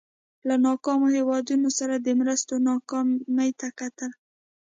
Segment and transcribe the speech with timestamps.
[0.47, 4.11] له ناکامو هېوادونو سره د مرستو ناکامۍ ته کتل.